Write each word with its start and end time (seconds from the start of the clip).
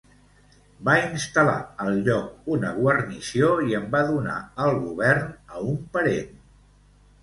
Va 0.87 0.95
instal·lar 1.09 1.57
al 1.85 1.99
lloc 2.09 2.49
una 2.57 2.73
guarnició 2.79 3.53
i 3.69 3.79
en 3.83 3.89
va 3.95 4.05
donar 4.11 4.43
el 4.67 4.79
govern 4.89 5.33
a 5.57 5.67
un 5.73 5.83
parent. 5.97 6.39